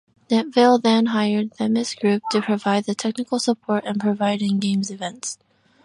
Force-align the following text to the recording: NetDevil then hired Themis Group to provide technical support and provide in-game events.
NetDevil 0.31 0.79
then 0.81 1.05
hired 1.05 1.53
Themis 1.53 1.93
Group 1.93 2.23
to 2.31 2.41
provide 2.41 2.85
technical 2.97 3.37
support 3.37 3.83
and 3.85 3.99
provide 4.01 4.41
in-game 4.41 4.81
events. 4.89 5.37